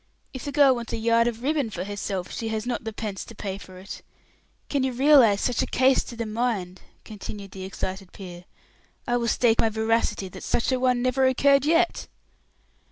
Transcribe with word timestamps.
If 0.33 0.45
the 0.45 0.51
girl 0.51 0.73
wants 0.73 0.91
a 0.93 0.97
yard 0.97 1.27
of 1.27 1.43
ribbon 1.43 1.69
for 1.69 1.83
herself, 1.83 2.31
she 2.31 2.47
has 2.47 2.65
not 2.65 2.85
the 2.85 2.91
pence 2.91 3.23
to 3.25 3.35
pay 3.35 3.59
for 3.59 3.77
it! 3.77 4.01
Can 4.67 4.81
you 4.81 4.93
realize 4.93 5.41
such 5.41 5.61
a 5.61 5.67
case 5.67 6.01
to 6.05 6.15
the 6.15 6.25
mind?" 6.25 6.81
continued 7.05 7.51
the 7.51 7.65
excited 7.65 8.11
peer. 8.11 8.45
"I 9.07 9.17
will 9.17 9.27
stake 9.27 9.59
my 9.59 9.69
veracity 9.69 10.27
that 10.29 10.41
such 10.41 10.71
a 10.71 10.79
one 10.79 11.03
never 11.03 11.27
occurred 11.27 11.65
yet." 11.65 12.07